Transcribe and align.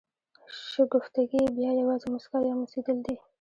شګفتګي 0.71 1.41
بیا 1.57 1.71
یوازې 1.81 2.07
مسکا 2.13 2.37
یا 2.49 2.53
موسېدل 2.59 2.97
دي. 3.05 3.15